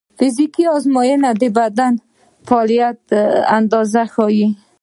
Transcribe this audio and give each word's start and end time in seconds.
فزیکي 0.17 0.65
ازموینې 0.75 1.31
د 1.41 1.43
بدن 1.57 1.93
د 1.97 2.01
فعالیت 2.47 2.99
اندازه 3.57 4.03
ښيي. 4.13 4.47